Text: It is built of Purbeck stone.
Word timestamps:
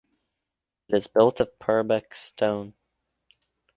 It 0.87 0.95
is 0.95 1.05
built 1.05 1.39
of 1.39 1.59
Purbeck 1.59 2.15
stone. 2.15 2.73